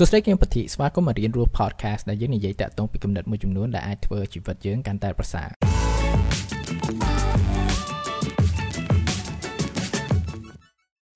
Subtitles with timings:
[0.00, 5.48] សួស្តីគឹមពធីស្វាគមន៍មករៀនរស់ podcast ដែលយើងនិយាយតាក់ទងពីគំនិតមួយចំនួនដែលអាចធ្វើជីវិតយើងកាន់តែប្រសើរ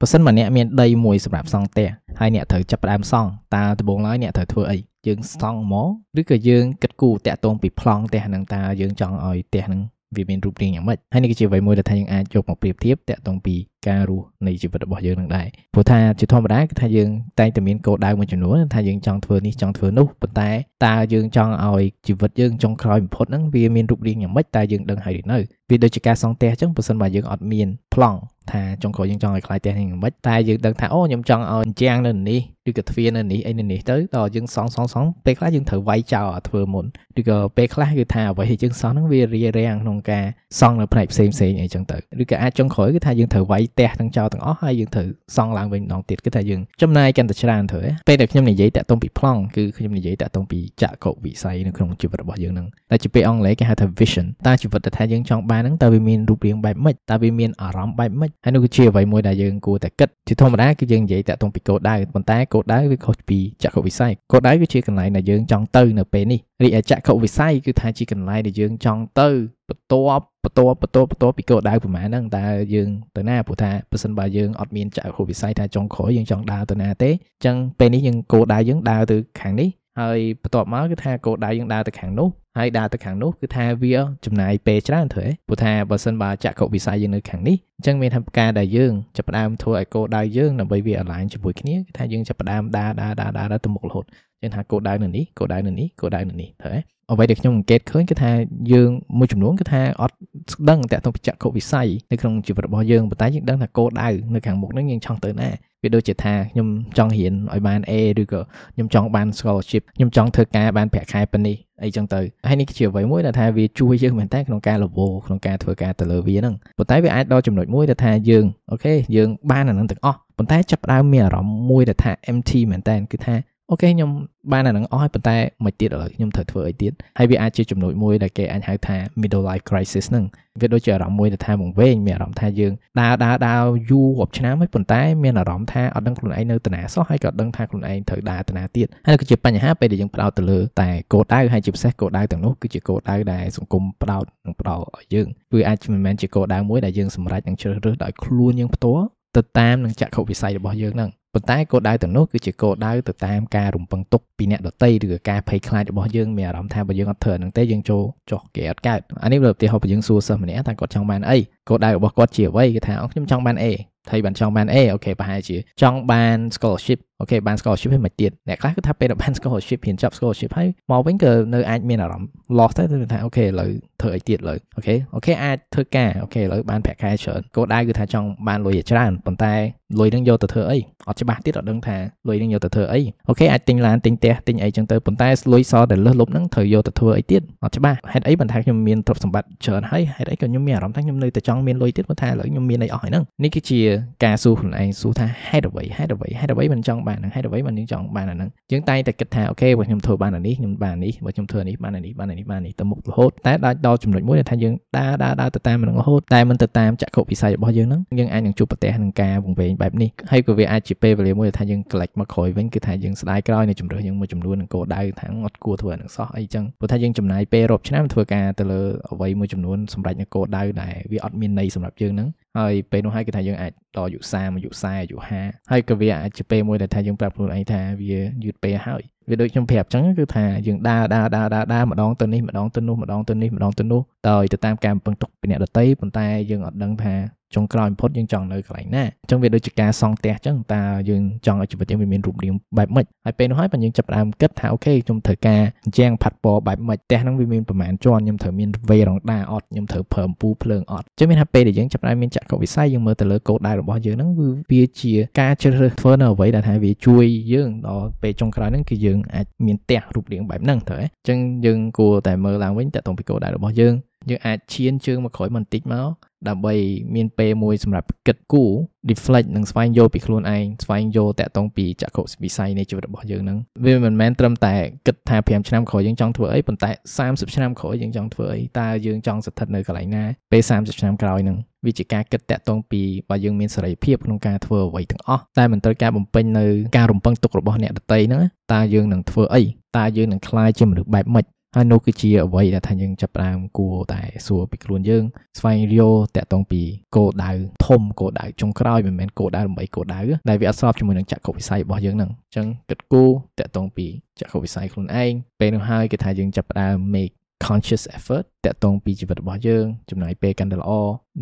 [0.00, 1.88] បើសិនមកអ្នកមានដីមួយសម្រាប់សង់ផ្ទះ
[2.20, 4.76] ហើយអ្នកត្រូវចាប់ផ្ដើមសង់តើដំបូងឡើយអ្នកត្រូវធ្វើអី
[5.06, 5.88] យើងសង់មក
[6.20, 9.80] ឬក៏យើងគិតគូរតាក់ទងពីប្លង់ផ្ទះហ្នឹងតើយើងចង់ឲ្យផ្ទះហ្នឹង
[10.16, 13.54] វាមានរូបរាងយ៉ាងម៉េចហើយនេះគឺជាអ្វីមួយដែលថាយើងអាចយកមកប្រៀបធៀបតាក់ទងពី
[13.88, 20.50] ការរស់នៃជីវិតរបស់យើងនឹងដែរព្រោះថាជាធម្មតាគឺថាយើងតែងតែមានគោលដៅមួយចំនួនថាយើងចង់ធ្វើនេះចង់ធ្វើនោះប៉ុន្តែ
[20.86, 25.38] តើយើងចង់ឲ្យជីវិតយើងចុងក្រោយបំផុតហ្នឹងវាមានរូបរាងយ៉ាងម៉េចតើយើងដឹងហើយឬនៅ
[25.70, 28.18] វាដូចជាការសង់ផ្ទះអញ្ចឹងបើសិនបើយើងអត់មានប្លង់
[28.52, 36.86] ថាចុងក្រោយយើងចង់ឲ្យខ្លាយផ្ទះនេះយ៉ាងម៉េចតែយើងដឹងថាអូខ្ញុំចង់ឲ្យជាងនៅនេះឬក៏ទ្វារនៅនេះអីនៅនេះទៅដល់យើងសង់សង់សង់ពេលខ្លះយើងត្រូវវាយចោលឲ្យធ្វើមុន
[37.20, 40.24] ឬក៏ពេលខ្លះគឺថាអ្វីដែលយើងសង់ហ្នឹងវារារាំងក្នុងការ
[40.60, 69.28] សង់នៅផ្នែកផ្សេងផ្សេងអីចឹងទៅឬក៏អាចចុងក្រោយគឺថាយើងត្រូវវាយផ្ទះទាំងចោលទាំងអស់ហើយយើងត្រូវសង់ឡើងវិញម្ដងទៀតគឺថាយើងចំណាយកាន់តែច្រើនទៅពេលដែលខ្ញុំនិយាយតាក់ទងពីប្លង់គឺខ្ញុំនិយាយតាក់ទងពីចក្ខុវិស័យនៅក្នុងជីវិតរបស់យើងហ្នឹងតែជាពេលអង់គ្លេសគេហៅថា vision តើជីវិតដែលថាយើងចង់បានហ្នឹងតើវាមានរូបរាងបែបម៉េចតើវាមានអារម្មណ៍បែបម៉េចហើយនោះគឺជាអ្វីមួយដែលយើងគួរតែគិតជាធម្មតាគឺយើងនិយាយតាក់ទងពីគោលដៅប៉ុន្តែគោលដៅវាខុសពីចក្ខុវិស័យគោលដៅគឺជាកន្លែងដែលយើងចង់ទៅនៅពេលនេះរីឯចក្ខុវិស័យគឺថាជាកន្លែងដែលយើងចង់ទៅ
[69.68, 79.68] បន្ទាប់បន្ទាប់បន្ទាប់បន្ទាប់ពីគោលដៅប្រហែលហ្នឹងតើយើងទៅណាព្រោះថាបើសិនបើយើងអត់មានចក្ខុវិស័យថាចុងក្រោយយើងចង់ដើរទៅណាទេអញ្ចឹងពេលនេះយើងគោលដៅយើងដើរទៅខាងនេះ
[80.00, 83.94] ហើយបន្ទាប់មកគឺថាគោលដៅយើងដើរទៅខាងនោះ ហើយដើរទៅខាងនោះគឺថាវា
[84.26, 94.04] ចំណាយពេលច្រើនទៅព្រោះថាបើសិនបើចក្ខុវិស័យយើងនៅខាងនេះអញ្ចឹងមានថាការដែលយើងចាប់ផ្ដើមធ្វើឲ្យគោលដៅយើងដើម្បីវា align ជាមួយគ្នាគឺថាយើងចាប់ផ្ដើមដើរដើរដើរដើរទៅមុខរហូត
[94.42, 96.72] ចឹងថាគោលដៅនៅនេះគោលដៅនៅនេះគោលដៅនៅនេះទៅ
[97.10, 98.30] អ្វីដែលខ្ញុំសង្កេតឃើញគឺថា
[98.72, 100.16] យើងមួយចំនួនគឺថាអត់
[100.52, 105.48] ស្ដឹងតាក់ទងពីចក្ខុវិស័យនៅក្នុងជីវិតរបស់យើងប៉ុន្តែយើងដឹងថាគោលដៅនៅខាងមុខហ្នឹងយើងចង់ទៅណា
[105.82, 106.68] វាដូចជាថាខ្ញុំ
[106.98, 108.40] ចង់រៀនឲ្យបាន A ឬក៏
[108.74, 123.34] ខ្ញុំចង់បាន scholarship ខ្ញុំចង់ធ្វើការបានប្រាក់ខែប៉ុណ្នេះអីចឹងទៅហើយនេះជាអ្វីមួយដែលថាវាជួយយើងមែនតើក្នុងការលវក្នុងការធ្វើការទៅលើវាហ្នឹងប៉ុន្តែវាអាចដល់ចំណុចមួយដែលថាយើងអូខេយើងបានអានឹងទាំងអស់ប៉ុន្តែចាប់ផ្ដើមមានអារម្មណ៍មួយដែលថា empty មែនតើគឺថា
[123.70, 124.10] អូខេខ្ញុំ
[124.52, 130.24] បានអានឹងអស់ហើយប៉ុន្តែមិនទៀតឥឡូវខ្ញុំត្រូវធ្វើអីទៀតហើយវាអាចជាចំណុចមួយដែលគេអាចហៅថា middle life crisis ហ្នឹង
[130.60, 149.06] វាដូចជាអារម្មណ៍មួយដែលថាវង្វេងមានអារម្មណ៍ថាយើងដើរដើរដើរយូររាប់ឆ្នាំហើយប៉ុន្តែមានអារម្មណ៍ថាអត់ដឹងខ្លួនឯងនៅតាណាសោះហើយក៏អត់ដឹងថាខ្លួនឯងត្រូវដើរតាណាទៀតហើយគឺជាបញ្ហាពេលដែលយើងផ្ដោតទៅលើតែគោលដៅហើយជាពិសេសគោលដៅទាំងនោះគឺជាគោលដៅដែលសង្គមផ្ដោតនឹងផ្ដោតឲ្យយើងវាអាចមិនមែនជាគោលដៅមួយដែលយើងសម្រេចនឹងជ្រើសរើសដោយខ្លួនយើងផ្ទាល់
[149.36, 161.38] ទៅតាមនឹងចក្ខុវិស័យរបស់យើងហ្នឹងប៉ុន្តែគោលដៅទាំងនោះគឺជាគោលដៅទៅតាមការរំពឹងទុកពីអ្នកដទៃឬក៏ការភ័យខ្លាចរបស់យើងមានអារម្មណ៍ថាបើយើងអត់ធ្វើហ្នឹងទេយើងចូលចុះគេអត់កើតអានេះលើឧទាហរណ៍បើយើងសួរសិស្សម្នាក់ថាគាត់ចង់បានអី
[161.68, 163.66] គោលដៅរបស់គាត់ជាអ្វីគេថាអូខ្ញុំចង់បាន A
[164.10, 172.28] ហើយបានចង់បាន A អូខេប្រហែលជាចង់បាន scholarship okay បាន scholarship ហើយមកទៀតអ្នកខ្លះគឺថាពេលបាន scholarship រៀនចប់ scholarship ហើយមកវិញក៏នៅអាចមានអារម្មណ៍
[172.58, 179.54] lost ទៅថា okay ឥឡូវធ្វើអីទៀតឥឡូវ okay okay អាចធ្វើការ okay ឥឡូវបានប្រាក់ខែច្រើនគោលដៅគឺថាចង់បានលុយច្រើនប៉ុន្តែ
[180.00, 180.78] លុយនឹងយកទៅធ្វើអី
[181.08, 181.96] អត់ច្បាស់ទៀតអត់ដឹងថា
[182.28, 193.80] លុយនឹងយកទៅធ្វើអីអូខេអាចទិញឡានទិញផ្ទះទិញអីចឹងទៅប៉ុន្តែលុយសល់តែលើសលប់ហ្នឹងត្រូវយកទៅធ្វើអីទៀតអត់ច្បាស់ហេតុអីបន្តែខ្ញុំមានទ្រព្យសម្បត្តិច្រើនហើយហេតុអីក៏ខ្ញុំមានអារម្មណ៍ថាខ្ញុំនៅតែចង់មានលុយទៀតប៉ុន្តែឥឡូវខ្ញុំមានអីអស់ហើយហ្នឹងនេះគឺជា
[194.24, 218.80] ការសួរខ្លួនឯងសួរថាហេតុអ្វីហេតុអ្វីហេតុអ្វីមិនចង់បានហ្នឹងហេតុអ្វីមិនយើងចង់បានអាហ្នឹងយើងតែងតែគិតថាអូខេបើខ្ញុំធ្វើបានអានេះខ្ញុំបាននេះបើខ្ញុំធ្វើនេះបានអានេះបានអានេះបាននេះទៅមុខរហូតតែដល់ដល់ចំណុចមួយដែលថាយើងដើរដើរដើរទៅតាមនឹងរហូតតែមិនទៅតាមចក្ខុវិស័យរបស់យើងហ្នឹងយើងអាចនឹងជួបប្រទះនឹងការវង្វេងបែបនេះហើយក៏វាអាចជាពេលវេលាមួយដែលថាយើង collect មកក្រោយវិញគឺថាយើងស្ដាយក្រោយនៅជំរឿយើងមួយចំនួននឹងគោលដៅថាអត់គួរធ្វើអានឹងសោះអីចឹងព្រោះថាយើងចំណាយពេលរាប់ឆ្នាំធ្វើការទៅលើ
[219.12, 222.28] អ្វីមួយចំនួនសម្រាប់នៅគោលដៅដែលវាអត់មានន័យសម្រាប់យើងហ្នឹង
[222.58, 228.08] ហើយពេលនោះហើយគឺថាយើងអាចដល់អាយុ30អាយុ40អាយុ50ហើយក៏វាអាចជាពេលមួយដែលថាយើងប្រាប់ខ្លួនឯងថាវា
[228.44, 237.14] យឺតពេលហើយវាដូចខ្ញុំប្រាប់ចឹងគឺថាយើងដើរដើរដើរដើរដើរម្ដងទៅនេះម្ដងទៅនោះម្ដងទៅនេះម្ដងទៅនោះដោយទៅតាមការពឹងទុកពីអ្នកដទៃប៉ុន្តែយើងអត់ដឹងថា
[237.54, 245.62] ចុងក្រោយបំផុតយើងចង់នៅកន្លែងណាអញ្ចឹងវាដូចជាការសង់ផ្ទះអញ្ចឹងតើយើងចង់ឲ្យជីវិតយើងវាមានរូបរាងបែបម៉េចហើយពេលនោះហើយបើយើងចាប់ផ្ដើមគិតថាអូខេខ្ញុំត្រូវការ
[245.98, 254.30] ជាងផាត់ពណ៌បែបម៉េចផ្ទះហ្នឹងវាមានប្រមាណជាន់ខ្ញុំត្រូវមានវេរ៉ងដាអត់ខ្ញុំត្រូវប្រើអំពូលភ្លើងអត់អញ្ចឹងមានថាពេលដែលយើងចាប់ផ្ដើមមានចក្ខុវិស័យយើងមើលទៅលើគោលដៅរបស់យើងហ្នឹង
[254.72, 263.94] វាជាការជ្រើសរើសធ្វើនៅអ្វីដែលថាវាជួយយើងដល់ពេលចុងក្រោយហ្នឹងគឺយើងអាចមានផ្ទះរូបរាងបែបហ្នឹងទៅអញ្ចឹងយើងគួរតែមើលឡើងវិញតទៅពីគោលដៅរបស់យើង
[264.30, 266.10] យើងអាចឈានជើងមកក្រោយបន្តិចមក
[266.48, 266.74] ដើម្បី
[267.14, 268.70] មានពេលមួយសម្រាប់គិតគូរ
[269.10, 274.74] reflect និងស្វែងយល់ពីខ្លួនឯងស្វែងយល់តាក់ទងពីចក្ខុវិស័យនៃជីវិតរបស់យើងហ្នឹងវាមិនមែនត្រឹមតែ
[275.06, 276.90] គិតថា5ឆ្នាំក្រោយយើងចង់ធ្វើអីប៉ុន្តែ
[277.22, 286.66] 30ឆ្នាំក្រោយយើងចង់ធ្វើអីតើយើងចង់ស្ថិតនៅកន្លែងណាពេល30ឆ្នាំក្រោយហ្នឹងវាជាការគិតតាក់ទងពីបើយើងមានសេរីភាពក្នុងការធ្វើអ្វីទាំងអស់តែមិនត្រូវការបំពេញនៅ
[286.96, 288.42] ការរំពឹងទុករបស់អ្នកដទៃហ្នឹង
[288.72, 289.62] តើយើងនឹងធ្វើអី
[289.98, 291.44] តើយើងនឹងក្លាយជាមនុស្សបែបម៉េច
[291.76, 295.24] ហើយនោះគឺជាអ្វីដែលថាយើងចាប់ផ្ដើមគួរតែសួរពីខ្លួនយើង
[295.58, 296.82] ស្វែងយល់តាក់ទងពី
[297.16, 297.52] គោលដៅ
[297.86, 304.06] ធំគោលដៅចុងក្រោយមិនមែនគោលដៅដើម្បីគោលដៅដែលវាអត់ស្របជាមួយនឹងចក្ខុវិស័យរបស់យើងហ្នឹងអញ្ចឹងគិតគូរតាក់ទងពី
[304.40, 307.34] ចក្ខុវិស័យខ្លួនឯងពេលនោះហើយគេថាយើងចាប់ផ្ដើម make
[307.66, 310.90] conscious effort តាក់ទងពីជីវិតរបស់យើងចំណាយពេលកាន់តែល្អ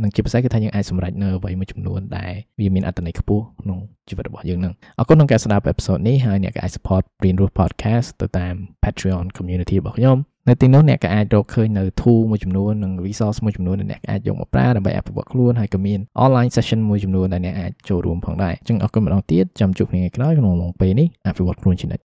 [0.03, 3.79] និងជាពិសេសគឺថាយើងអាចសម្រេចនៅអ្វីមួយចំនួនដែលវាមានអត្ថន័យខ្ពស់ក្នុង
[4.09, 10.19] ជីវិតរបស់យើងនឹងអរគុណក្នុងការស្ដាប់អេពីសូតនេះហើយអ្នកក៏អាច support Green Roof Podcast ទៅតាម Patreon community របស់ខ្ញុំ
[10.49, 21.99] នៅទីនោះអ្នកក៏អាចរកឃើញនៅ tool មួយចំនួននិង resource មួយចំនួនដែលអ្នកអាចយកមកប្រើដើម្បីអភិវឌ្ឍខ្លួនហើយក៏មាន online session មួយចំនួនដែលអ្នកអាចចូលរួមផងដែរអញ្ចឹងអរគុណម្ដងទៀតចាំជួបគ្នាថ្ងៃក្រោយក្នុងអំឡុងពេលនេះអភិវឌ្ឍខ្លួនជានិច្ច